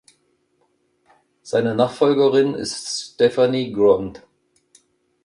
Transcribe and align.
Seine 1.43 1.75
Nachfolgerin 1.75 2.55
ist 2.55 3.11
Stephanie 3.13 3.71
Grond. 3.71 4.23